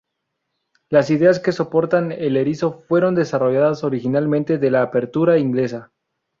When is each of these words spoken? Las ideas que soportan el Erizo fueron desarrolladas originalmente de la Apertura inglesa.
Las 0.89 1.11
ideas 1.11 1.39
que 1.39 1.51
soportan 1.51 2.11
el 2.11 2.35
Erizo 2.35 2.81
fueron 2.87 3.13
desarrolladas 3.13 3.83
originalmente 3.83 4.57
de 4.57 4.71
la 4.71 4.81
Apertura 4.81 5.37
inglesa. 5.37 5.91